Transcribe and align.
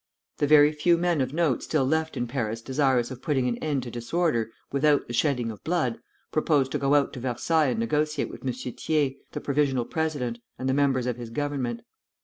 The 0.39 0.47
very 0.47 0.71
few 0.71 0.97
men 0.97 1.21
of 1.21 1.31
note 1.31 1.61
still 1.61 1.85
left 1.85 2.17
in 2.17 2.25
Paris 2.25 2.63
desirous 2.63 3.11
of 3.11 3.21
putting 3.21 3.47
an 3.47 3.59
end 3.59 3.83
to 3.83 3.91
disorder 3.91 4.49
without 4.71 5.05
the 5.07 5.13
shedding 5.13 5.51
of 5.51 5.63
blood, 5.63 5.99
proposed 6.31 6.71
to 6.71 6.79
go 6.79 6.95
out 6.95 7.13
to 7.13 7.19
Versailles 7.19 7.67
and 7.69 7.79
negotiate 7.79 8.31
with 8.31 8.43
M. 8.43 8.51
Thiers, 8.51 9.13
the 9.33 9.41
provisional 9.41 9.85
president, 9.85 10.39
and 10.57 10.67
the 10.67 10.73
members 10.73 11.05
of 11.05 11.17
his 11.17 11.29
Government. 11.29 11.81